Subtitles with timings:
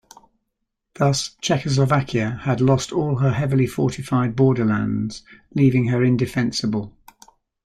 [0.95, 5.21] Thus Czechoslovakia had lost all her heavily fortified borderlands,
[5.53, 6.97] leaving her indefensible.